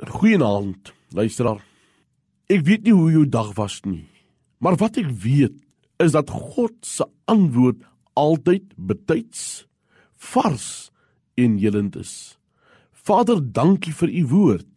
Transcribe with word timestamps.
Goeienaand, 0.00 0.94
luisteraar. 1.12 1.60
Ek 2.48 2.62
weet 2.64 2.86
nie 2.86 2.94
hoe 2.96 3.10
jou 3.12 3.26
dag 3.28 3.50
was 3.58 3.82
nie, 3.84 4.06
maar 4.56 4.78
wat 4.80 4.96
ek 4.96 5.10
weet 5.12 5.58
is 6.00 6.14
dat 6.16 6.32
God 6.32 6.72
se 6.88 7.04
antwoord 7.28 7.82
altyd 8.16 8.64
betyds, 8.80 9.66
vars 10.16 10.88
en 11.36 11.58
helend 11.60 11.98
is. 12.00 12.38
Vader, 12.96 13.42
dankie 13.44 13.92
vir 13.92 14.08
u 14.08 14.24
woord 14.32 14.68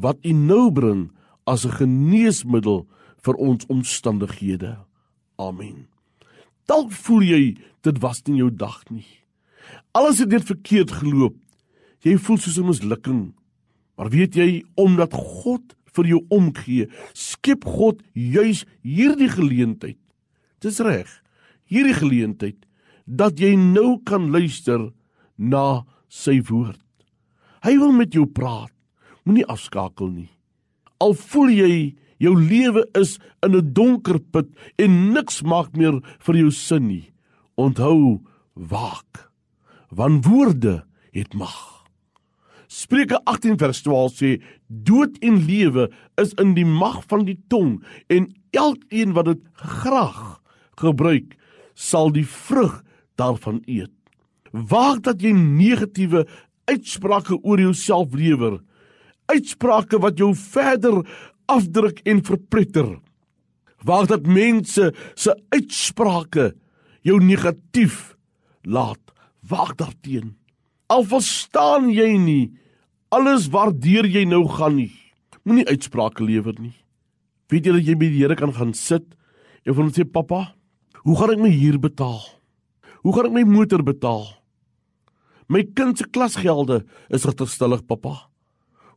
wat 0.00 0.24
u 0.24 0.32
nou 0.32 0.72
bring 0.72 1.12
as 1.44 1.66
'n 1.66 1.76
geneesmiddel 1.76 2.88
vir 3.20 3.34
ons 3.34 3.66
omstandighede. 3.68 4.78
Amen. 5.36 5.88
Dalk 6.64 6.90
voel 6.92 7.22
jy 7.22 7.56
dit 7.82 7.98
was 8.00 8.22
nie 8.24 8.40
jou 8.40 8.50
dag 8.50 8.80
nie. 8.90 9.06
Alles 9.92 10.18
het 10.18 10.28
net 10.28 10.44
verkeerd 10.44 10.90
geloop. 10.90 11.36
Jy 12.00 12.16
voel 12.16 12.38
soos 12.38 12.58
'n 12.58 12.66
mislukking. 12.66 13.34
Maar 13.96 14.10
weet 14.10 14.36
jy 14.36 14.62
omdat 14.80 15.14
God 15.14 15.74
vir 15.94 16.08
jou 16.10 16.20
omgee, 16.34 16.88
skep 17.14 17.64
God 17.64 18.02
juis 18.12 18.64
hierdie 18.82 19.30
geleentheid. 19.30 19.98
Dis 20.60 20.80
reg. 20.82 21.08
Hierdie 21.70 21.96
geleentheid 21.96 22.58
dat 23.04 23.38
jy 23.40 23.54
nou 23.58 24.00
kan 24.06 24.30
luister 24.32 24.90
na 25.36 25.84
sy 26.08 26.40
woord. 26.48 26.80
Hy 27.64 27.76
wil 27.80 27.92
met 27.96 28.14
jou 28.16 28.26
praat. 28.26 28.72
Moenie 29.24 29.46
afskakel 29.48 30.10
nie. 30.12 30.30
Al 31.00 31.14
voel 31.16 31.52
jy 31.52 31.74
jou 32.20 32.34
lewe 32.36 32.84
is 33.00 33.18
in 33.42 33.56
'n 33.56 33.72
donker 33.72 34.18
put 34.18 34.48
en 34.78 35.12
niks 35.12 35.42
maak 35.42 35.76
meer 35.76 36.00
vir 36.20 36.36
jou 36.36 36.50
sin 36.50 36.86
nie. 36.88 37.12
Onthou, 37.56 38.20
waak. 38.54 39.30
Want 39.90 40.26
woorde 40.26 40.84
het 41.12 41.34
mag. 41.34 41.83
Spreuke 42.74 43.20
18 43.30 43.58
vers 43.60 43.80
12 43.86 44.14
sê 44.18 44.30
dood 44.66 45.18
en 45.22 45.36
lewe 45.46 45.86
is 46.18 46.32
in 46.42 46.56
die 46.56 46.66
mag 46.66 47.04
van 47.10 47.22
die 47.28 47.36
tong 47.52 47.76
en 48.10 48.26
elkeen 48.56 49.12
wat 49.14 49.28
dit 49.30 49.44
graag 49.54 50.40
gebruik 50.82 51.36
sal 51.78 52.10
die 52.14 52.26
vrug 52.26 52.80
daarvan 53.20 53.60
eet. 53.70 53.92
Waag 54.50 55.04
dat 55.06 55.22
jy 55.22 55.30
negatiewe 55.34 56.24
uitsprake 56.70 57.38
oor 57.42 57.62
jouself 57.62 58.14
lewer. 58.18 58.58
Uitsprake 59.30 60.00
wat 60.02 60.18
jou 60.18 60.32
verder 60.34 61.04
afdruk 61.50 62.02
en 62.10 62.24
verpletter. 62.26 62.90
Waag 63.86 64.10
dat 64.10 64.26
mense 64.26 64.90
se 65.14 65.36
uitsprake 65.54 66.50
jou 67.06 67.20
negatief 67.22 68.16
laat. 68.66 69.00
Waag 69.46 69.76
daarteen. 69.78 70.34
Al 70.90 71.06
verstaan 71.06 71.90
jy 71.92 72.10
nie 72.18 72.44
alles 73.14 73.46
waardeur 73.52 74.08
jy 74.10 74.24
nou 74.26 74.42
gaan 74.50 74.74
nie. 74.78 74.92
Moenie 75.46 75.66
uitsprake 75.68 76.24
lewer 76.24 76.56
nie. 76.58 76.74
Weet 77.52 77.68
jy 77.68 77.74
dat 77.76 77.86
jy 77.86 77.94
by 78.00 78.08
die 78.10 78.22
Here 78.22 78.36
kan 78.38 78.54
gaan 78.56 78.72
sit 78.74 79.06
en 79.64 79.76
van 79.76 79.86
hom 79.86 79.92
sê 79.94 80.04
pappa, 80.08 80.54
hoe 81.04 81.16
gaan 81.18 81.34
ek 81.36 81.42
my 81.44 81.52
huur 81.52 81.78
betaal? 81.80 82.22
Hoe 83.04 83.12
gaan 83.14 83.28
ek 83.30 83.36
my 83.36 83.44
motor 83.46 83.84
betaal? 83.84 84.26
My 85.52 85.62
kind 85.76 86.00
se 86.00 86.08
klasgelde 86.08 86.82
is 87.12 87.26
agterstallig 87.28 87.84
pappa. 87.86 88.30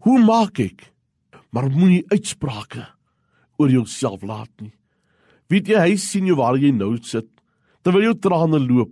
Hoe 0.07 0.17
maak 0.23 0.61
ek? 0.63 0.89
Maar 1.51 1.69
moenie 1.71 2.05
uitsprake 2.11 2.85
oor 3.59 3.71
jouself 3.71 4.23
laat 4.23 4.51
nie. 4.63 4.73
Weet 5.51 5.69
jy 5.71 5.79
hy 5.79 5.97
sien 5.99 6.27
jou 6.27 6.37
waar 6.39 6.57
jy 6.59 6.71
nou 6.75 6.95
sit 7.03 7.27
terwyl 7.83 8.09
jou 8.09 8.15
trane 8.19 8.59
loop. 8.63 8.91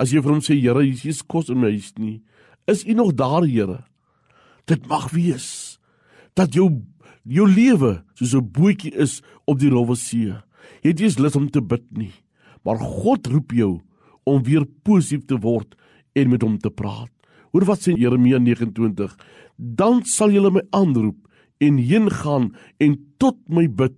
As 0.00 0.12
jy 0.12 0.22
vir 0.22 0.36
hom 0.36 0.44
sê 0.44 0.56
Here, 0.56 0.84
is 0.84 1.22
kos 1.22 1.50
in 1.52 1.60
my 1.60 1.72
huis 1.72 1.92
nie. 1.98 2.22
Is 2.68 2.86
U 2.86 2.94
nog 2.94 3.12
daar, 3.18 3.44
Here? 3.44 3.82
Dit 4.70 4.86
mag 4.86 5.10
wees 5.14 5.78
dat 6.38 6.54
jou 6.54 6.70
jou 7.22 7.46
lewe 7.46 8.02
soos 8.14 8.34
'n 8.34 8.50
bootjie 8.52 8.94
is 8.94 9.22
op 9.46 9.58
die 9.58 9.70
rowwe 9.70 9.96
see. 9.96 10.34
Jy 10.82 10.90
het 10.90 11.00
nie 11.00 11.22
lus 11.22 11.36
om 11.36 11.50
te 11.50 11.60
bid 11.60 11.84
nie, 11.90 12.12
maar 12.64 12.78
God 12.78 13.26
roep 13.26 13.52
jou 13.52 13.80
om 14.24 14.42
weer 14.42 14.64
positief 14.82 15.26
te 15.26 15.36
word 15.36 15.74
en 16.14 16.30
met 16.30 16.42
hom 16.42 16.58
te 16.58 16.70
praat. 16.70 17.10
Hoor 17.52 17.64
wat 17.64 17.80
sê 17.80 17.96
Jeremia 17.96 18.38
29: 18.38 19.16
Dan 19.56 20.04
sal 20.04 20.30
julle 20.30 20.50
my 20.50 20.62
aanroep 20.72 21.28
en 21.60 21.78
heen 21.78 22.10
gaan 22.10 22.54
en 22.78 22.96
tot 23.18 23.36
my 23.48 23.68
bid. 23.68 23.94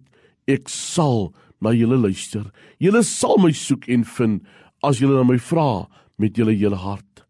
Ek 0.46 0.68
sal 0.68 1.32
na 1.60 1.72
julle 1.72 1.96
luister. 1.96 2.52
Julle 2.78 3.02
sal 3.02 3.38
my 3.38 3.52
soek 3.52 3.88
en 3.88 4.04
vind 4.04 4.42
as 4.82 4.98
julle 5.00 5.16
na 5.16 5.24
my 5.24 5.38
vra 5.38 5.88
met 6.18 6.36
julle 6.36 6.52
hele 6.52 6.76
hart. 6.76 7.24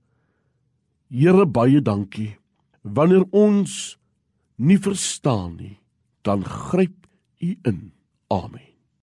Here 1.10 1.47
baie 1.47 1.81
dankie 1.81 2.34
wanneer 2.84 3.24
ons 3.32 3.96
nie 4.60 4.78
verstaan 4.78 5.56
nie, 5.56 5.78
dan 6.22 6.44
gryp 6.44 7.08
U 7.40 7.56
in. 7.64 7.92
Amen. 8.28 8.73